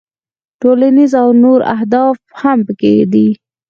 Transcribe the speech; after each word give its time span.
ټولنیز 0.61 1.11
او 1.21 1.29
نور 1.43 1.59
اهداف 1.75 2.17
هم 2.41 2.59
پکې 2.67 2.93
دي. 3.13 3.27